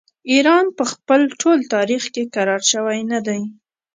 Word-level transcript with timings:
ایران 0.31 0.65
په 0.77 0.83
خپل 0.91 1.21
ټول 1.41 1.57
تاریخ 1.73 2.03
کې 2.13 2.23
کرار 2.35 2.61
شوی 2.71 2.99
نه 3.11 3.19
دی. 3.27 3.41